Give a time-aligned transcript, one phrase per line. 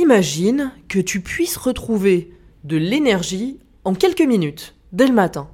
[0.00, 5.50] Imagine que tu puisses retrouver de l'énergie en quelques minutes, dès le matin.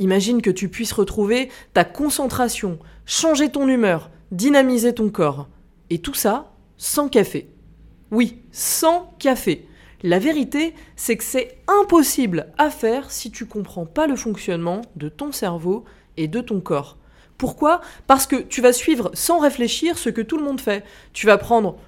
[0.00, 5.48] Imagine que tu puisses retrouver ta concentration, changer ton humeur, dynamiser ton corps.
[5.88, 7.48] Et tout ça sans café.
[8.10, 9.66] Oui, sans café.
[10.02, 15.08] La vérité, c'est que c'est impossible à faire si tu comprends pas le fonctionnement de
[15.08, 15.86] ton cerveau
[16.18, 16.98] et de ton corps.
[17.38, 17.80] Pourquoi?
[18.06, 20.84] Parce que tu vas suivre sans réfléchir ce que tout le monde fait.
[21.14, 21.78] Tu vas prendre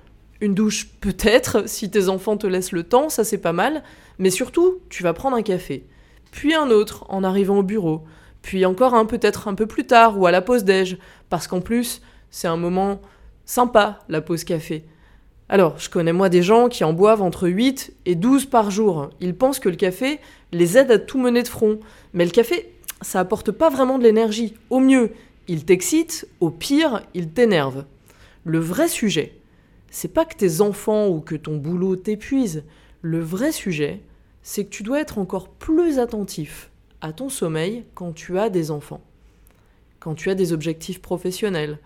[0.40, 3.82] une douche peut-être, si tes enfants te laissent le temps, ça c'est pas mal,
[4.18, 5.84] mais surtout, tu vas prendre un café,
[6.30, 8.04] puis un autre en arrivant au bureau,
[8.42, 11.60] puis encore un peut-être un peu plus tard ou à la pause déj, parce qu'en
[11.60, 13.00] plus, c'est un moment
[13.44, 14.84] sympa, la pause café.
[15.48, 19.08] Alors, je connais moi des gens qui en boivent entre 8 et 12 par jour.
[19.20, 20.20] Ils pensent que le café
[20.52, 21.80] les aide à tout mener de front.
[22.12, 24.54] Mais le café, ça apporte pas vraiment de l'énergie.
[24.68, 25.12] Au mieux,
[25.46, 27.84] il t'excite, au pire, il t'énerve.
[28.44, 29.38] Le vrai sujet,
[29.90, 32.64] c'est pas que tes enfants ou que ton boulot t'épuise.
[33.02, 34.02] Le vrai sujet,
[34.42, 38.70] c'est que tu dois être encore plus attentif à ton sommeil quand tu as des
[38.70, 39.02] enfants,
[40.00, 41.78] quand tu as des objectifs professionnels,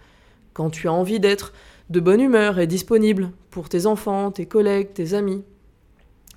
[0.54, 1.52] quand tu as envie d'être
[1.90, 5.44] de bonne humeur et disponible pour tes enfants, tes collègues, tes amis.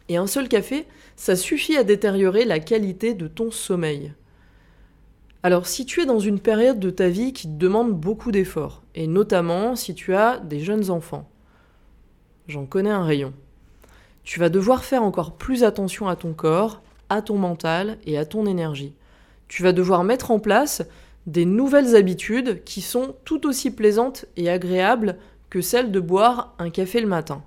[0.09, 4.13] Et un seul café, ça suffit à détériorer la qualité de ton sommeil.
[5.43, 8.83] Alors si tu es dans une période de ta vie qui te demande beaucoup d'efforts,
[8.95, 11.29] et notamment si tu as des jeunes enfants,
[12.47, 13.33] j'en connais un rayon,
[14.23, 18.25] tu vas devoir faire encore plus attention à ton corps, à ton mental et à
[18.25, 18.93] ton énergie.
[19.47, 20.83] Tu vas devoir mettre en place
[21.27, 25.17] des nouvelles habitudes qui sont tout aussi plaisantes et agréables
[25.49, 27.43] que celle de boire un café le matin.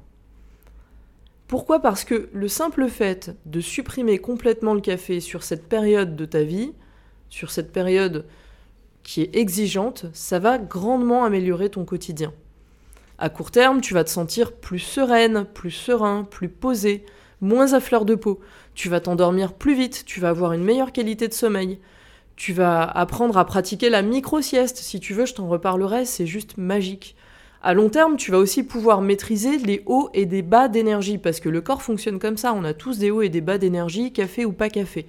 [1.49, 1.81] Pourquoi?
[1.81, 6.43] Parce que le simple fait de supprimer complètement le café sur cette période de ta
[6.43, 6.73] vie,
[7.29, 8.25] sur cette période
[9.03, 12.33] qui est exigeante, ça va grandement améliorer ton quotidien.
[13.21, 17.05] À court terme, tu vas te sentir plus sereine, plus serein, plus posé,
[17.41, 18.39] moins à fleur de peau.
[18.77, 21.81] Tu vas t'endormir plus vite, tu vas avoir une meilleure qualité de sommeil.
[22.37, 24.77] Tu vas apprendre à pratiquer la micro-sieste.
[24.77, 27.17] Si tu veux, je t'en reparlerai, c'est juste magique.
[27.61, 31.41] À long terme, tu vas aussi pouvoir maîtriser les hauts et des bas d'énergie, parce
[31.41, 34.13] que le corps fonctionne comme ça, on a tous des hauts et des bas d'énergie,
[34.13, 35.07] café ou pas café.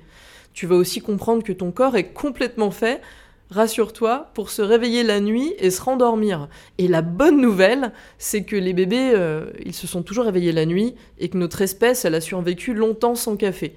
[0.54, 3.02] Tu vas aussi comprendre que ton corps est complètement fait,
[3.50, 6.48] rassure-toi, pour se réveiller la nuit et se rendormir.
[6.78, 10.66] Et la bonne nouvelle, c'est que les bébés, euh, ils se sont toujours réveillés la
[10.66, 13.76] nuit, et que notre espèce, elle a survécu longtemps sans café.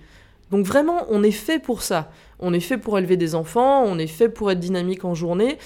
[0.50, 2.11] Donc vraiment, on est fait pour ça.
[2.38, 5.56] On est fait pour élever des enfants, on est fait pour être dynamique en journée.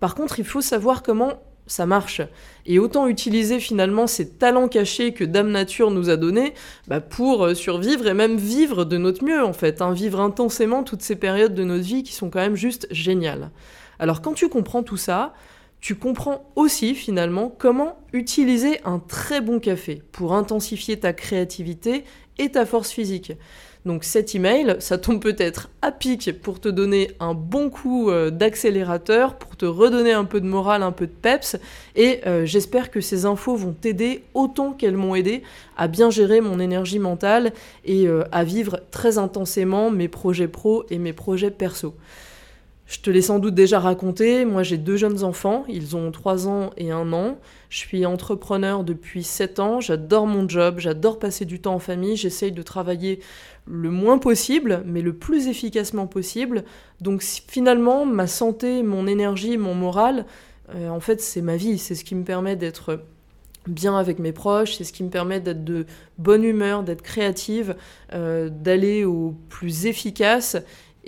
[0.00, 2.22] Par contre, il faut savoir comment ça marche.
[2.64, 6.54] Et autant utiliser finalement ces talents cachés que Dame Nature nous a donnés
[6.88, 9.92] bah, pour euh, survivre et même vivre de notre mieux en fait, hein.
[9.92, 13.50] vivre intensément toutes ces périodes de notre vie qui sont quand même juste géniales.
[13.98, 15.34] Alors quand tu comprends tout ça,
[15.80, 22.04] tu comprends aussi finalement comment utiliser un très bon café pour intensifier ta créativité
[22.38, 23.32] et ta force physique.
[23.86, 28.30] Donc cet email, ça tombe peut-être à pic pour te donner un bon coup euh,
[28.30, 31.56] d'accélérateur, pour te redonner un peu de morale, un peu de peps,
[31.94, 35.44] et euh, j'espère que ces infos vont t'aider autant qu'elles m'ont aidé
[35.76, 37.52] à bien gérer mon énergie mentale
[37.84, 41.94] et euh, à vivre très intensément mes projets pro et mes projets perso.
[42.86, 46.46] Je te l'ai sans doute déjà raconté, moi j'ai deux jeunes enfants, ils ont 3
[46.46, 47.36] ans et 1 an.
[47.68, 52.16] Je suis entrepreneur depuis 7 ans, j'adore mon job, j'adore passer du temps en famille,
[52.16, 53.18] j'essaye de travailler
[53.66, 56.62] le moins possible, mais le plus efficacement possible.
[57.00, 60.24] Donc finalement, ma santé, mon énergie, mon moral,
[60.72, 63.00] euh, en fait c'est ma vie, c'est ce qui me permet d'être
[63.66, 65.86] bien avec mes proches, c'est ce qui me permet d'être de
[66.18, 67.74] bonne humeur, d'être créative,
[68.12, 70.56] euh, d'aller au plus efficace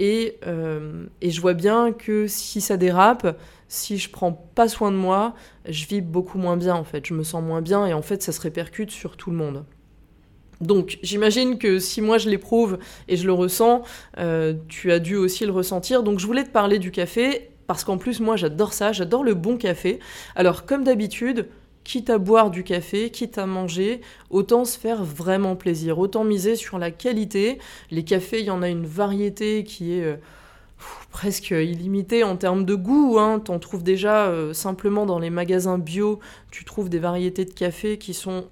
[0.00, 3.38] euh, et, je vois bien que si ça dérape,
[3.68, 5.34] si je prends pas soin de moi,
[5.68, 7.06] je vis beaucoup moins bien en fait.
[7.06, 9.64] Je me sens moins bien et en fait ça se répercute sur tout le monde.
[10.60, 13.82] Donc j'imagine que si moi je l'éprouve et je le ressens,
[14.18, 16.02] euh, tu as dû aussi le ressentir.
[16.02, 19.34] Donc je voulais te parler du café parce qu'en plus moi j'adore ça, j'adore le
[19.34, 20.00] bon café.
[20.34, 21.48] Alors comme d'habitude,
[21.84, 24.00] quitte à boire du café, quitte à manger,
[24.30, 27.58] autant se faire vraiment plaisir, autant miser sur la qualité.
[27.90, 30.16] Les cafés, il y en a une variété qui est euh,
[31.10, 33.18] presque illimitée en termes de goût.
[33.18, 33.40] Hein.
[33.40, 36.20] T'en trouves déjà euh, simplement dans les magasins bio,
[36.50, 38.44] tu trouves des variétés de café qui sont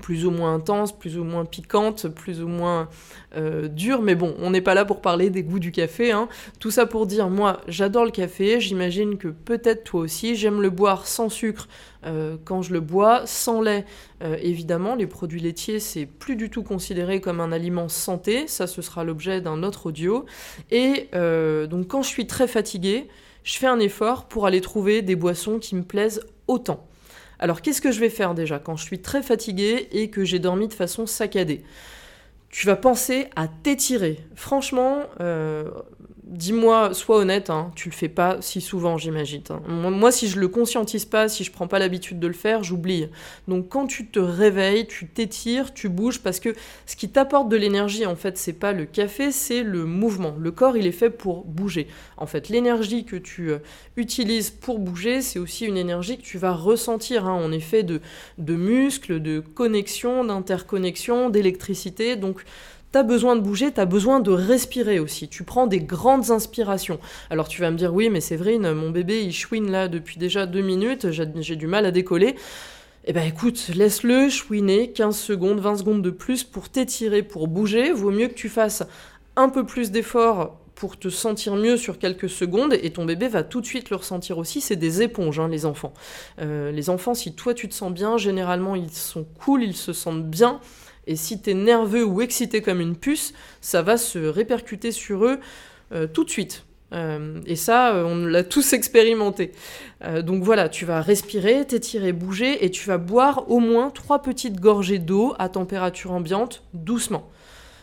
[0.00, 2.88] plus ou moins intense, plus ou moins piquante, plus ou moins
[3.36, 4.02] euh, dure.
[4.02, 6.12] Mais bon, on n'est pas là pour parler des goûts du café.
[6.12, 6.28] Hein.
[6.60, 8.60] Tout ça pour dire, moi, j'adore le café.
[8.60, 10.36] J'imagine que peut-être toi aussi.
[10.36, 11.68] J'aime le boire sans sucre
[12.04, 13.84] euh, quand je le bois, sans lait.
[14.22, 18.46] Euh, évidemment, les produits laitiers, c'est plus du tout considéré comme un aliment santé.
[18.46, 20.24] Ça, ce sera l'objet d'un autre audio.
[20.70, 23.08] Et donc, quand je suis très fatiguée,
[23.46, 26.86] je fais un effort pour aller trouver des boissons qui me plaisent autant.
[27.38, 30.38] Alors qu'est-ce que je vais faire déjà quand je suis très fatiguée et que j'ai
[30.38, 31.62] dormi de façon saccadée?
[32.48, 34.18] Tu vas penser à t'étirer.
[34.34, 35.70] Franchement, euh,
[36.26, 39.42] dis-moi, sois honnête, hein, tu le fais pas si souvent, j'imagine.
[39.50, 39.60] Hein.
[39.68, 43.06] Moi, si je le conscientise pas, si je prends pas l'habitude de le faire, j'oublie.
[43.46, 46.54] Donc, quand tu te réveilles, tu t'étires, tu bouges, parce que
[46.86, 50.34] ce qui t'apporte de l'énergie, en fait, c'est pas le café, c'est le mouvement.
[50.38, 51.86] Le corps, il est fait pour bouger.
[52.16, 53.58] En fait, l'énergie que tu euh,
[53.96, 57.26] utilises pour bouger, c'est aussi une énergie que tu vas ressentir.
[57.26, 57.38] Hein.
[57.40, 58.00] On est fait de,
[58.38, 62.16] muscles, de connexions, d'interconnexions, d'électricité.
[62.16, 62.42] Donc,
[62.92, 65.28] T'as besoin de bouger, t'as besoin de respirer aussi.
[65.28, 66.98] Tu prends des grandes inspirations.
[67.30, 70.46] Alors tu vas me dire, oui, mais Séverine, mon bébé, il chouine là depuis déjà
[70.46, 72.36] deux minutes, j'ai du mal à décoller.
[73.08, 77.92] Eh ben écoute, laisse-le chouiner 15 secondes, 20 secondes de plus pour t'étirer, pour bouger.
[77.92, 78.82] Vaut mieux que tu fasses
[79.36, 83.42] un peu plus d'efforts pour te sentir mieux sur quelques secondes et ton bébé va
[83.42, 84.60] tout de suite le ressentir aussi.
[84.60, 85.94] C'est des éponges, hein, les enfants.
[86.40, 89.92] Euh, les enfants, si toi tu te sens bien, généralement ils sont cool, ils se
[89.92, 90.60] sentent bien.
[91.06, 95.24] Et si tu es nerveux ou excité comme une puce, ça va se répercuter sur
[95.24, 95.38] eux
[95.92, 96.64] euh, tout de suite.
[96.92, 99.52] Euh, et ça, euh, on l'a tous expérimenté.
[100.22, 104.60] donc voilà, tu vas respirer, t'étirer, bouger, et tu vas boire au moins trois petites
[104.60, 107.30] gorgées d'eau à température ambiante, doucement.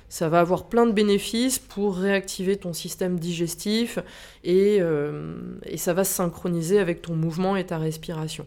[0.10, 3.98] Ça va avoir plein de bénéfices pour réactiver ton système digestif
[4.44, 4.80] et
[5.76, 8.46] ça va se synchroniser avec ton mouvement et ta respiration.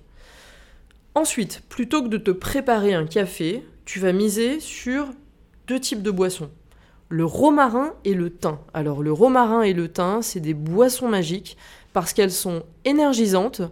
[1.17, 5.09] Ensuite, plutôt que de te préparer un café, tu vas miser sur
[5.67, 6.51] deux types de boissons.
[7.09, 8.59] Le romarin et le thym.
[8.75, 11.57] Alors le romarin et le thym, c'est des boissons magiques
[11.95, 13.63] parce qu'elles sont énergisantes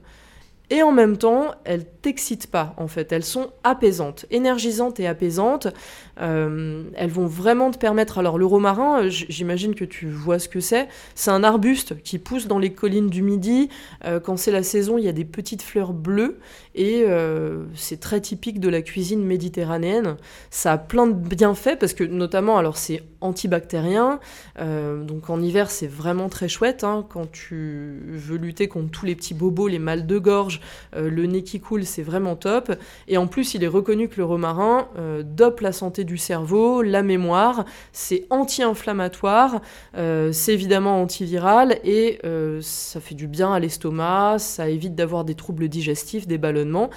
[0.70, 5.68] et en même temps, elles t'excitent pas en fait, elles sont apaisantes, énergisantes et apaisantes.
[6.20, 8.18] Euh, elles vont vraiment te permettre.
[8.18, 10.88] Alors le romarin, j'imagine que tu vois ce que c'est.
[11.14, 13.68] C'est un arbuste qui pousse dans les collines du Midi.
[14.04, 16.38] Euh, quand c'est la saison, il y a des petites fleurs bleues
[16.74, 20.16] et euh, c'est très typique de la cuisine méditerranéenne.
[20.50, 24.20] Ça a plein de bienfaits parce que notamment, alors c'est antibactérien.
[24.58, 29.14] donc en hiver, c'est vraiment très chouette hein, quand tu veux lutter contre tous les
[29.14, 30.53] petits bobos, les mal de gorge,
[30.94, 32.72] le nez qui coule, c'est vraiment top.
[33.08, 34.88] Et en plus, il est reconnu que le romarin
[35.24, 39.60] dope la santé du cerveau, la mémoire, c'est anti-inflammatoire,
[39.96, 45.24] euh, c'est évidemment antiviral et euh, ça fait du bien à l'estomac, ça évite d'avoir
[45.24, 46.90] des troubles digestifs, des ballonnements.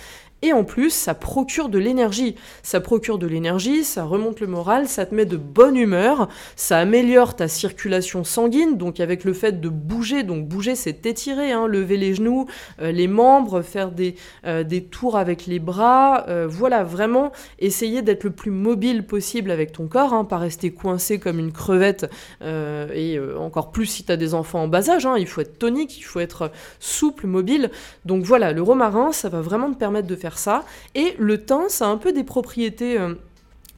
[0.43, 2.35] Et en plus, ça procure de l'énergie.
[2.61, 6.77] Ça procure de l'énergie, ça remonte le moral, ça te met de bonne humeur, ça
[6.77, 11.65] améliore ta circulation sanguine, donc avec le fait de bouger, donc bouger c'est étirer, hein,
[11.65, 12.45] lever les genoux,
[12.81, 14.13] euh, les membres, faire des,
[14.45, 19.49] euh, des, tours avec les bras, euh, voilà, vraiment essayer d'être le plus mobile possible
[19.49, 22.05] avec ton corps, hein, pas rester coincé comme une crevette,
[22.41, 25.57] et encore plus si tu as des enfants en bas âge, hein, il faut être
[25.57, 27.71] tonique, il faut être souple, mobile.
[28.05, 30.65] Donc voilà, le romarin, ça va vraiment te permettre de faire ça.
[30.95, 33.13] Et le thym, ça a un peu des propriétés euh,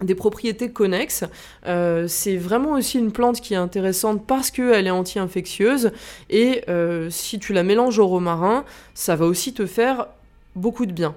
[0.02, 1.26] des propriétés connexes.
[1.66, 5.92] Euh, c'est vraiment aussi une plante qui est intéressante parce qu'elle est anti-infectieuse
[6.30, 8.64] et euh, si tu la mélanges au romarin,
[8.94, 10.08] ça va aussi te faire
[10.56, 11.16] beaucoup de bien.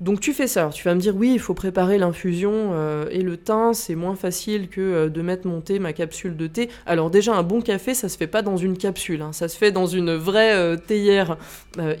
[0.00, 0.60] Donc tu fais ça.
[0.60, 3.94] Alors, tu vas me dire oui, il faut préparer l'infusion euh, et le thym, c'est
[3.94, 6.68] moins facile que euh, de mettre monter ma capsule de thé.
[6.84, 9.32] Alors déjà un bon café, ça se fait pas dans une capsule, hein.
[9.32, 11.36] ça se fait dans une vraie euh, théière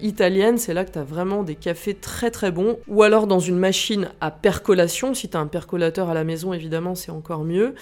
[0.02, 0.58] italienne.
[0.58, 2.78] C'est là que tu vraiment des cafés très très bons.
[2.88, 5.14] Ou alors dans une machine à percolation.
[5.14, 7.74] Si tu un percolateur à la maison, évidemment, c'est encore mieux.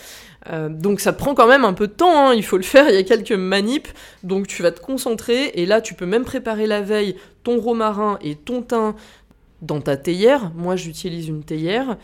[0.70, 2.28] donc ça prend quand même un peu de temps.
[2.28, 2.34] Hein.
[2.34, 2.88] Il faut le faire.
[2.88, 3.88] Il y a quelques manips.
[4.22, 8.18] Donc tu vas te concentrer et là tu peux même préparer la veille ton romarin
[8.22, 8.94] et ton thym
[9.62, 10.52] dans ta théière.
[10.54, 11.96] Moi, j'utilise une théière.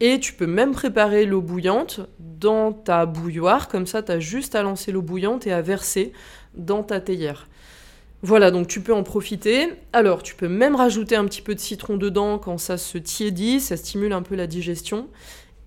[0.00, 3.66] Et tu peux même préparer l'eau bouillante dans ta bouilloire.
[3.66, 6.12] Comme ça, tu as juste à lancer l'eau bouillante et à verser
[6.54, 7.48] dans ta théière.
[8.22, 9.72] Voilà, donc tu peux en profiter.
[9.92, 13.60] Alors, tu peux même rajouter un petit peu de citron dedans quand ça se tiédit,
[13.60, 15.08] ça stimule un peu la digestion.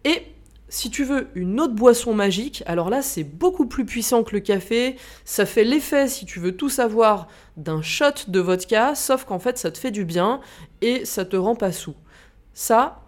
[0.05, 0.23] Et
[0.71, 4.39] si tu veux une autre boisson magique, alors là c'est beaucoup plus puissant que le
[4.39, 9.37] café, ça fait l'effet, si tu veux tout savoir, d'un shot de vodka, sauf qu'en
[9.37, 10.39] fait ça te fait du bien
[10.79, 11.95] et ça te rend pas sous.
[12.53, 13.01] Ça,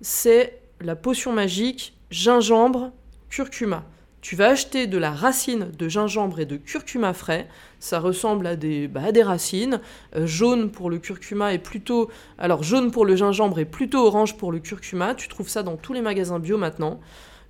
[0.00, 2.92] c'est la potion magique gingembre
[3.28, 3.84] curcuma.
[4.20, 7.48] Tu vas acheter de la racine de gingembre et de curcuma frais.
[7.78, 9.80] Ça ressemble à des, bah, des racines.
[10.14, 12.10] Euh, jaune pour le curcuma et plutôt.
[12.38, 15.14] Alors, jaune pour le gingembre et plutôt orange pour le curcuma.
[15.14, 17.00] Tu trouves ça dans tous les magasins bio maintenant.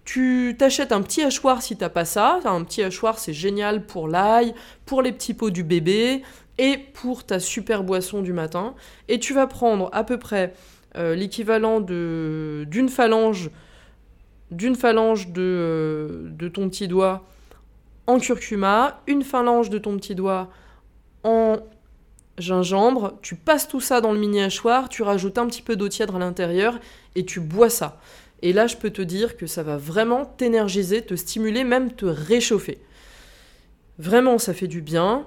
[0.05, 2.39] Tu t'achètes un petit hachoir si t'as pas ça.
[2.45, 4.55] Un petit hachoir, c'est génial pour l'ail,
[4.87, 6.23] pour les petits pots du bébé
[6.59, 8.75] et pour ta super boisson du matin.
[9.09, 10.55] Et tu vas prendre à peu près
[10.97, 13.51] euh, l'équivalent d'une phalange
[14.51, 17.25] d'une phalange de, euh, de, ton petit doigt
[18.07, 20.51] en curcuma, une phalange de ton petit doigt
[21.23, 21.59] en
[22.39, 25.89] gingembre, tu passes tout ça dans le mini hachoir, tu rajoutes un petit peu d'eau
[25.89, 26.79] tiède à l'intérieur
[27.15, 28.01] et tu bois ça.
[28.43, 32.07] Et là, je peux te dire que ça va vraiment t'énergiser, te stimuler, même te
[32.07, 32.79] réchauffer.
[33.99, 35.27] Vraiment, ça fait du bien.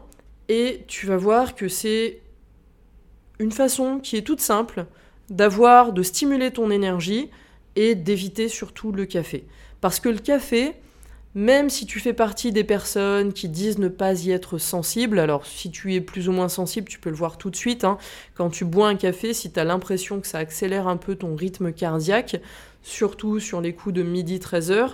[0.50, 2.20] Et tu vas voir que c'est
[3.39, 4.86] une façon qui est toute simple
[5.30, 7.30] d'avoir, de stimuler ton énergie
[7.75, 9.46] et d'éviter surtout le café.
[9.82, 10.75] Parce que le café,
[11.36, 15.46] même si tu fais partie des personnes qui disent ne pas y être sensible, alors
[15.46, 17.98] si tu es plus ou moins sensible, tu peux le voir tout de suite, hein.
[18.36, 21.36] quand tu bois un café, si tu as l'impression que ça accélère un peu ton
[21.36, 22.39] rythme cardiaque,
[22.84, 24.92] surtout sur les coups de midi 13h,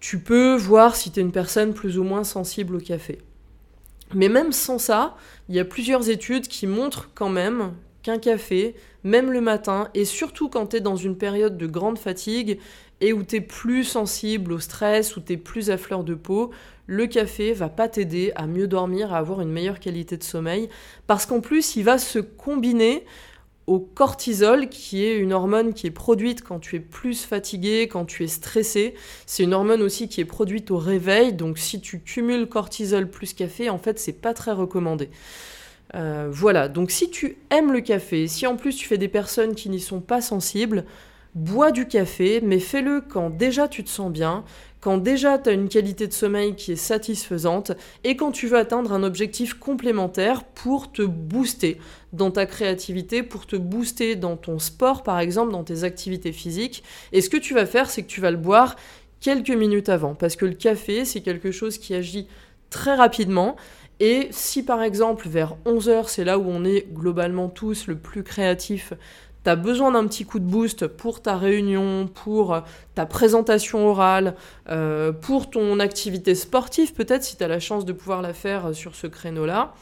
[0.00, 3.22] tu peux voir si tu es une personne plus ou moins sensible au café.
[4.12, 5.16] Mais même sans ça,
[5.48, 7.72] il y a plusieurs études qui montrent quand même
[8.04, 11.98] qu'un café, même le matin, et surtout quand tu es dans une période de grande
[11.98, 12.60] fatigue
[13.00, 16.14] et où tu es plus sensible au stress, où tu es plus à fleur de
[16.14, 16.52] peau,
[16.86, 20.68] le café va pas t'aider à mieux dormir, à avoir une meilleure qualité de sommeil,
[21.06, 23.04] parce qu'en plus, il va se combiner
[23.66, 28.04] au cortisol, qui est une hormone qui est produite quand tu es plus fatigué, quand
[28.04, 28.94] tu es stressé.
[29.24, 33.32] C'est une hormone aussi qui est produite au réveil, donc si tu cumules cortisol plus
[33.32, 35.08] café, en fait, c'est pas très recommandé.
[35.94, 39.54] Euh, voilà, donc si tu aimes le café, si en plus tu fais des personnes
[39.54, 40.84] qui n'y sont pas sensibles,
[41.34, 44.44] bois du café, mais fais-le quand déjà tu te sens bien,
[44.80, 47.72] quand déjà tu as une qualité de sommeil qui est satisfaisante
[48.02, 51.78] et quand tu veux atteindre un objectif complémentaire pour te booster
[52.12, 56.82] dans ta créativité, pour te booster dans ton sport par exemple, dans tes activités physiques.
[57.12, 58.76] Et ce que tu vas faire, c'est que tu vas le boire
[59.20, 62.26] quelques minutes avant, parce que le café, c'est quelque chose qui agit
[62.68, 63.56] très rapidement.
[64.04, 68.22] Et si par exemple vers 11h, c'est là où on est globalement tous le plus
[68.22, 68.92] créatif
[69.42, 72.62] tu as besoin d'un petit coup de boost pour ta réunion, pour
[72.94, 74.36] ta présentation orale,
[74.68, 78.74] euh, pour ton activité sportive, peut-être si tu as la chance de pouvoir la faire
[78.74, 79.74] sur ce créneau-là,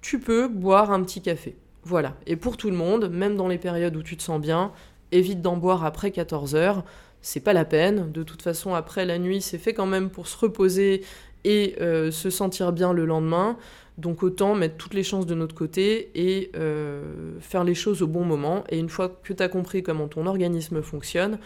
[0.00, 1.56] tu peux boire un petit café.
[1.84, 2.14] Voilà.
[2.26, 4.72] Et pour tout le monde, même dans les périodes où tu te sens bien,
[5.12, 6.84] évite d'en boire après 14 heures.
[7.20, 8.12] C'est pas la peine.
[8.12, 11.04] De toute façon, après la nuit, c'est fait quand même pour se reposer
[11.44, 13.56] et euh, se sentir bien le lendemain.
[13.96, 17.02] Donc autant mettre toutes les chances de notre côté et euh,
[17.40, 18.62] faire les choses au bon moment.
[18.68, 21.38] Et une fois que tu as compris comment ton organisme fonctionne,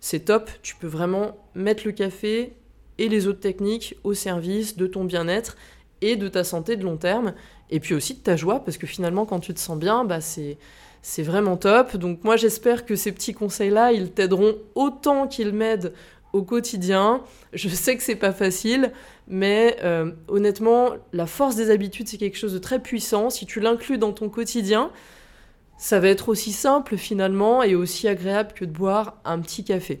[0.00, 0.50] c'est top.
[0.62, 2.54] Tu peux vraiment mettre le café
[2.98, 5.56] et les autres techniques au service de ton bien-être
[6.00, 7.34] et de ta santé de long terme.
[7.70, 10.20] Et puis aussi de ta joie, parce que finalement, quand tu te sens bien, bah
[10.20, 10.58] c'est
[11.02, 11.96] c'est vraiment top.
[11.96, 15.92] Donc moi j'espère que ces petits conseils-là, ils t'aideront autant qu'ils m'aident
[16.32, 17.22] au quotidien.
[17.52, 18.92] Je sais que c'est pas facile,
[19.28, 23.30] mais euh, honnêtement, la force des habitudes, c'est quelque chose de très puissant.
[23.30, 24.90] Si tu l'inclus dans ton quotidien,
[25.76, 30.00] ça va être aussi simple finalement et aussi agréable que de boire un petit café.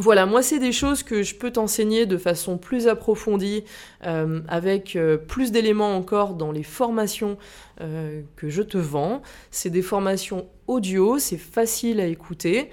[0.00, 3.64] Voilà, moi c'est des choses que je peux t'enseigner de façon plus approfondie,
[4.06, 7.36] euh, avec euh, plus d'éléments encore dans les formations
[7.78, 9.22] que je te vends.
[9.50, 12.70] C'est des formations audio, c'est facile à écouter.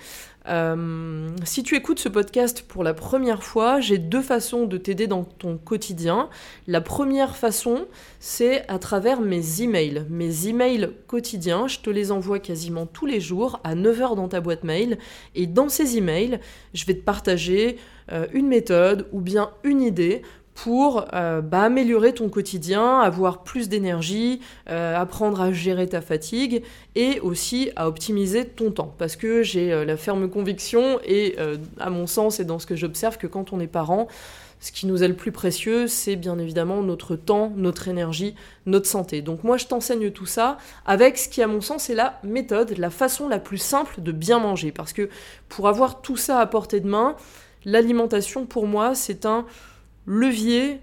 [0.47, 5.07] Euh, si tu écoutes ce podcast pour la première fois, j'ai deux façons de t'aider
[5.07, 6.29] dans ton quotidien.
[6.67, 7.87] La première façon,
[8.19, 10.05] c'est à travers mes emails.
[10.09, 14.41] Mes emails quotidiens, je te les envoie quasiment tous les jours à 9h dans ta
[14.41, 14.99] boîte mail.
[15.33, 16.39] Et dans ces emails,
[16.73, 17.77] je vais te partager
[18.11, 20.21] euh, une méthode ou bien une idée
[20.55, 26.63] pour euh, bah, améliorer ton quotidien, avoir plus d'énergie, euh, apprendre à gérer ta fatigue
[26.95, 28.95] et aussi à optimiser ton temps.
[28.97, 31.35] Parce que j'ai euh, la ferme conviction et
[31.79, 34.07] à mon sens et dans ce que j'observe que quand on est parent,
[34.61, 38.33] ce qui nous est le plus précieux, c'est bien évidemment notre temps, notre énergie,
[38.65, 39.21] notre santé.
[39.21, 42.77] Donc moi, je t'enseigne tout ça avec ce qui, à mon sens, est la méthode,
[42.77, 44.71] la façon la plus simple de bien manger.
[44.71, 45.09] Parce que
[45.49, 47.15] pour avoir tout ça à portée de main,
[47.65, 49.45] l'alimentation, pour moi, c'est un
[50.07, 50.79] levier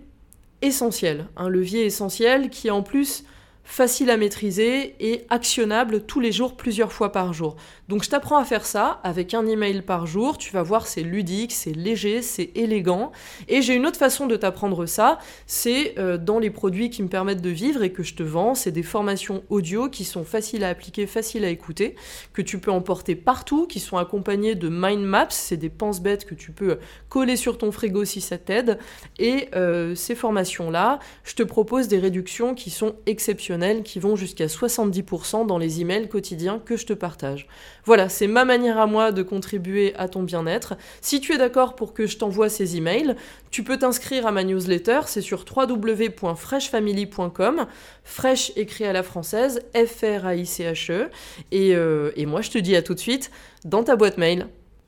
[0.62, 1.26] essentiel.
[1.36, 3.24] Un levier essentiel qui en plus
[3.64, 7.56] facile à maîtriser et actionnable tous les jours, plusieurs fois par jour.
[7.88, 10.36] Donc je t'apprends à faire ça avec un email par jour.
[10.38, 13.12] Tu vas voir, c'est ludique, c'est léger, c'est élégant.
[13.48, 17.08] Et j'ai une autre façon de t'apprendre ça, c'est euh, dans les produits qui me
[17.08, 18.54] permettent de vivre et que je te vends.
[18.54, 21.94] C'est des formations audio qui sont faciles à appliquer, faciles à écouter,
[22.32, 25.26] que tu peux emporter partout, qui sont accompagnées de mind maps.
[25.30, 26.78] C'est des penses-bêtes que tu peux
[27.08, 28.78] coller sur ton frigo si ça t'aide.
[29.18, 33.51] Et euh, ces formations-là, je te propose des réductions qui sont exceptionnelles
[33.82, 37.46] qui vont jusqu'à 70% dans les emails quotidiens que je te partage.
[37.84, 40.74] Voilà, c'est ma manière à moi de contribuer à ton bien-être.
[41.00, 43.14] Si tu es d'accord pour que je t'envoie ces emails,
[43.50, 47.66] tu peux t'inscrire à ma newsletter, c'est sur www.freshfamily.com,
[48.04, 51.10] fresh écrit à la française, F-R-A-I-C-H-E,
[51.52, 53.30] euh, et moi je te dis à tout de suite
[53.64, 54.48] dans ta boîte mail.